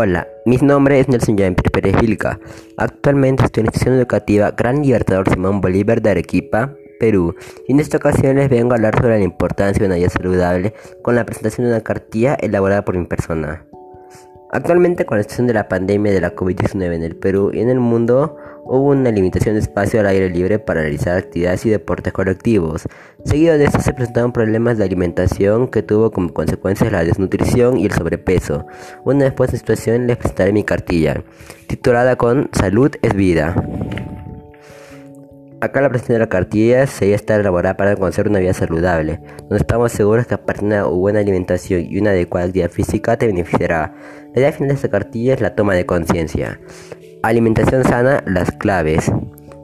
Hola, 0.00 0.28
mi 0.46 0.56
nombre 0.58 1.00
es 1.00 1.08
Nelson 1.08 1.36
Jean 1.36 1.56
Pérez 1.56 2.00
Vilca. 2.00 2.38
Actualmente 2.76 3.44
estoy 3.44 3.62
en 3.62 3.64
la 3.64 3.70
institución 3.70 3.96
educativa 3.96 4.52
Gran 4.52 4.80
Libertador 4.80 5.28
Simón 5.28 5.60
Bolívar 5.60 6.00
de 6.00 6.10
Arequipa, 6.10 6.72
Perú. 7.00 7.34
Y 7.66 7.72
en 7.72 7.80
esta 7.80 7.96
ocasión 7.96 8.36
les 8.36 8.48
vengo 8.48 8.70
a 8.70 8.76
hablar 8.76 8.94
sobre 8.96 9.18
la 9.18 9.24
importancia 9.24 9.80
de 9.80 9.86
una 9.86 9.96
vida 9.96 10.08
saludable 10.08 10.72
con 11.02 11.16
la 11.16 11.26
presentación 11.26 11.66
de 11.66 11.72
una 11.72 11.82
cartilla 11.82 12.36
elaborada 12.36 12.84
por 12.84 12.96
mi 12.96 13.06
persona. 13.06 13.66
Actualmente 14.50 15.04
con 15.04 15.18
la 15.18 15.24
situación 15.24 15.46
de 15.46 15.52
la 15.52 15.68
pandemia 15.68 16.10
de 16.10 16.22
la 16.22 16.34
COVID-19 16.34 16.94
en 16.94 17.02
el 17.02 17.16
Perú 17.16 17.50
y 17.52 17.60
en 17.60 17.68
el 17.68 17.80
mundo, 17.80 18.36
hubo 18.64 18.88
una 18.88 19.10
limitación 19.10 19.54
de 19.54 19.60
espacio 19.60 20.00
al 20.00 20.06
aire 20.06 20.30
libre 20.30 20.58
para 20.58 20.80
realizar 20.80 21.18
actividades 21.18 21.66
y 21.66 21.70
deportes 21.70 22.14
colectivos. 22.14 22.88
Seguido 23.24 23.58
de 23.58 23.64
esto 23.64 23.80
se 23.80 23.92
presentaron 23.92 24.32
problemas 24.32 24.78
de 24.78 24.84
alimentación 24.84 25.68
que 25.68 25.82
tuvo 25.82 26.10
como 26.10 26.32
consecuencia 26.32 26.90
la 26.90 27.04
desnutrición 27.04 27.76
y 27.76 27.84
el 27.84 27.92
sobrepeso. 27.92 28.64
Una 29.04 29.24
después 29.24 29.52
de 29.52 29.58
situación 29.58 30.06
les 30.06 30.16
presentaré 30.16 30.52
mi 30.54 30.64
cartilla, 30.64 31.22
titulada 31.66 32.16
con 32.16 32.48
Salud 32.52 32.92
es 33.02 33.14
vida. 33.14 33.54
Acá 35.60 35.80
la 35.80 35.88
presentación 35.88 36.20
de 36.20 36.24
la 36.24 36.28
cartilla 36.28 36.86
se 36.86 37.12
está 37.14 37.34
elaborada 37.34 37.76
para 37.76 37.96
conocer 37.96 38.28
una 38.28 38.38
vida 38.38 38.54
saludable, 38.54 39.20
donde 39.40 39.56
estamos 39.56 39.90
seguros 39.90 40.24
que 40.24 40.34
a 40.34 40.46
partir 40.46 40.68
de 40.68 40.76
una 40.76 40.84
buena 40.84 41.18
alimentación 41.18 41.80
y 41.80 41.98
una 41.98 42.10
adecuada 42.10 42.46
actividad 42.46 42.70
física 42.70 43.16
te 43.16 43.26
beneficiará. 43.26 43.92
La 44.34 44.40
idea 44.40 44.52
final 44.52 44.68
de 44.68 44.74
esta 44.76 44.88
cartilla 44.88 45.34
es 45.34 45.40
la 45.40 45.56
toma 45.56 45.74
de 45.74 45.84
conciencia. 45.84 46.60
Alimentación 47.24 47.82
sana, 47.82 48.22
las 48.24 48.52
claves. 48.52 49.10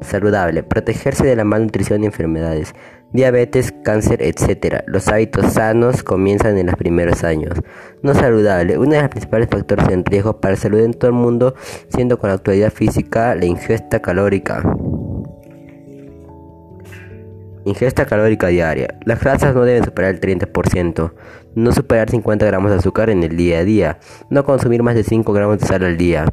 Saludable, 0.00 0.64
protegerse 0.64 1.24
de 1.26 1.36
la 1.36 1.44
malnutrición 1.44 2.02
y 2.02 2.06
enfermedades, 2.06 2.74
diabetes, 3.12 3.72
cáncer, 3.84 4.20
etc. 4.20 4.82
Los 4.86 5.06
hábitos 5.06 5.52
sanos 5.52 6.02
comienzan 6.02 6.58
en 6.58 6.66
los 6.66 6.74
primeros 6.74 7.22
años. 7.22 7.54
No 8.02 8.14
saludable, 8.14 8.78
uno 8.78 8.90
de 8.96 9.00
los 9.00 9.10
principales 9.10 9.48
factores 9.48 9.88
en 9.90 10.04
riesgo 10.04 10.40
para 10.40 10.54
la 10.54 10.60
salud 10.60 10.80
en 10.80 10.92
todo 10.92 11.12
el 11.12 11.16
mundo, 11.16 11.54
siendo 11.88 12.18
con 12.18 12.30
la 12.30 12.34
actualidad 12.34 12.72
física 12.72 13.36
la 13.36 13.46
ingesta 13.46 14.02
calórica. 14.02 14.64
Ingesta 17.64 18.04
calórica 18.04 18.48
diaria. 18.48 18.98
Las 19.04 19.20
grasas 19.20 19.54
no 19.54 19.62
deben 19.62 19.84
superar 19.84 20.14
el 20.14 20.20
30%. 20.20 21.12
No 21.54 21.72
superar 21.72 22.10
50 22.10 22.44
gramos 22.44 22.70
de 22.70 22.76
azúcar 22.76 23.10
en 23.10 23.22
el 23.22 23.36
día 23.36 23.60
a 23.60 23.64
día. 23.64 23.98
No 24.28 24.44
consumir 24.44 24.82
más 24.82 24.94
de 24.94 25.04
5 25.04 25.32
gramos 25.32 25.58
de 25.58 25.66
sal 25.66 25.84
al 25.84 25.96
día. 25.96 26.26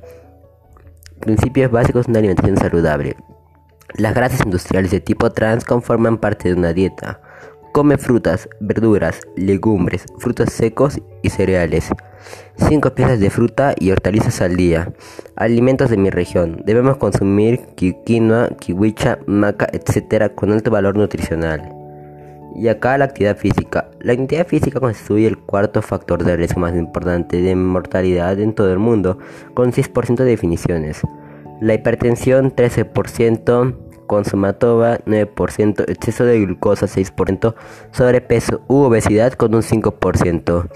Principios 1.22 1.72
básicos 1.72 2.06
de 2.06 2.12
una 2.12 2.20
alimentación 2.20 2.58
saludable. 2.58 3.16
Las 3.96 4.14
grasas 4.14 4.42
industriales 4.46 4.92
de 4.92 5.00
tipo 5.00 5.32
trans 5.32 5.64
conforman 5.64 6.18
parte 6.18 6.50
de 6.50 6.56
una 6.56 6.74
dieta. 6.74 7.22
Come 7.74 7.98
frutas, 7.98 8.50
verduras, 8.60 9.22
legumbres, 9.38 10.06
frutos 10.18 10.50
secos 10.52 11.00
y 11.22 11.30
cereales. 11.30 11.90
5 12.58 12.94
piezas 12.94 13.22
de 13.22 13.30
fruta 13.30 13.74
y 13.80 13.92
hortalizas 13.92 14.42
al 14.42 14.58
día. 14.58 14.92
Alimentos 15.38 15.90
de 15.90 15.96
mi 15.96 16.10
región. 16.10 16.64
Debemos 16.66 16.98
consumir 16.98 17.62
quinoa, 18.06 18.50
kiwicha, 18.60 19.20
maca, 19.26 19.68
etc. 19.72 20.34
con 20.36 20.52
alto 20.52 20.70
valor 20.70 20.98
nutricional. 20.98 21.74
Y 22.58 22.68
acá 22.68 22.98
la 22.98 23.06
actividad 23.06 23.38
física. 23.38 23.90
La 24.02 24.12
actividad 24.12 24.48
física 24.48 24.82
constituye 24.82 25.28
el 25.28 25.38
cuarto 25.38 25.82
factor 25.82 26.26
de 26.26 26.36
riesgo 26.36 26.60
más 26.60 26.76
importante 26.76 27.42
de 27.42 27.56
mortalidad 27.56 28.38
en 28.42 28.54
todo 28.54 28.74
el 28.74 28.80
mundo, 28.80 29.18
con 29.54 29.72
6% 29.72 30.16
de 30.16 30.26
definiciones. 30.26 31.00
La 31.62 31.76
hipertensión 31.76 32.54
13%, 32.54 33.76
consumatoba 34.12 34.98
9%, 35.06 35.86
exceso 35.88 36.26
de 36.26 36.42
glucosa 36.42 36.86
6%, 36.86 37.56
sobrepeso 37.92 38.60
u 38.68 38.82
obesidad 38.82 39.32
con 39.32 39.56
un 39.56 39.62
5%. 39.62 40.68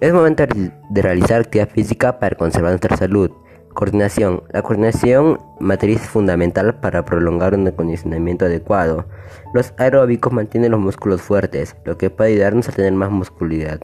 Es 0.00 0.14
momento 0.14 0.44
de 0.46 1.02
realizar 1.02 1.42
actividad 1.42 1.68
física 1.68 2.18
para 2.18 2.36
conservar 2.36 2.70
nuestra 2.70 2.96
salud. 2.96 3.32
Coordinación. 3.74 4.44
La 4.50 4.62
coordinación 4.62 5.38
matriz 5.60 6.00
fundamental 6.00 6.74
para 6.80 7.04
prolongar 7.04 7.54
un 7.54 7.68
acondicionamiento 7.68 8.46
adecuado. 8.46 9.04
Los 9.52 9.74
aeróbicos 9.76 10.32
mantienen 10.32 10.70
los 10.70 10.80
músculos 10.80 11.20
fuertes, 11.20 11.76
lo 11.84 11.98
que 11.98 12.08
puede 12.08 12.30
ayudarnos 12.30 12.70
a 12.70 12.72
tener 12.72 12.94
más 12.94 13.10
musculidad. 13.10 13.78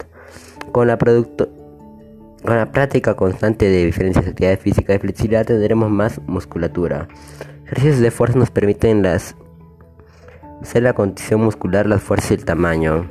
Con 0.73 0.87
la, 0.87 0.97
con 0.97 1.37
la 2.45 2.73
práctica 2.73 3.15
constante 3.15 3.69
de 3.69 3.85
diferentes 3.85 4.27
actividades 4.27 4.61
físicas 4.61 4.97
y 4.97 5.01
flexibilidad 5.01 5.45
tendremos 5.45 5.91
más 5.91 6.19
musculatura. 6.27 7.09
Ejercicios 7.67 7.99
de 7.99 8.13
fuerza 8.13 8.39
nos 8.39 8.53
permiten 8.53 9.03
las, 9.03 9.35
hacer 10.63 10.85
la 10.85 10.93
condición 10.93 11.41
muscular, 11.43 11.85
las 11.87 12.01
fuerzas 12.01 12.31
y 12.31 12.35
el 12.35 12.45
tamaño. 12.45 13.11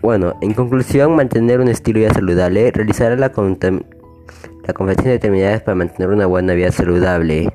Bueno, 0.00 0.38
en 0.40 0.54
conclusión, 0.54 1.14
mantener 1.14 1.60
un 1.60 1.68
estilo 1.68 2.00
de 2.00 2.06
vida 2.06 2.14
saludable, 2.14 2.70
realizar 2.70 3.18
la, 3.18 3.28
la 3.28 3.30
de 3.34 5.10
determinadas 5.10 5.60
para 5.60 5.74
mantener 5.74 6.08
una 6.08 6.24
buena 6.24 6.54
vida 6.54 6.72
saludable. 6.72 7.52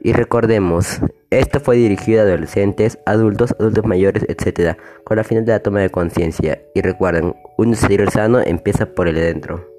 Y 0.00 0.12
recordemos, 0.12 1.00
esto 1.30 1.60
fue 1.60 1.76
dirigido 1.76 2.22
a 2.22 2.24
adolescentes, 2.24 2.98
adultos, 3.06 3.54
adultos 3.60 3.84
mayores, 3.86 4.26
etc., 4.28 4.76
con 5.04 5.18
la 5.18 5.22
final 5.22 5.44
de 5.44 5.52
la 5.52 5.60
toma 5.60 5.78
de 5.78 5.90
conciencia. 5.90 6.60
Y 6.74 6.80
recuerden, 6.80 7.36
un 7.56 7.72
estilo 7.72 8.10
sano 8.10 8.40
empieza 8.40 8.86
por 8.86 9.06
el 9.06 9.14
dentro. 9.14 9.75